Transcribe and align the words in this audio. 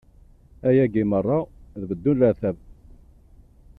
Ayagi 0.67 1.03
meṛṛa, 1.11 1.39
d 1.79 1.81
beddu 1.89 2.11
n 2.13 2.17
leɛtab. 2.19 2.57